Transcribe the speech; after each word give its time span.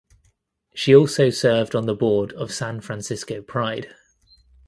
She 0.73 0.95
also 0.95 1.29
served 1.29 1.75
on 1.75 1.85
the 1.85 1.93
board 1.93 2.33
of 2.33 2.51
San 2.51 2.81
Francisco 2.81 3.39
Pride. 3.43 3.93